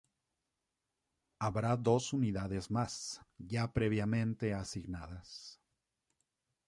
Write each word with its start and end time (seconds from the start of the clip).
Habrá 1.37 1.77
dos 1.77 2.11
unidades 2.11 2.71
más, 2.71 3.21
ya 3.37 3.71
previamente 3.71 4.51
asignadas. 4.55 5.61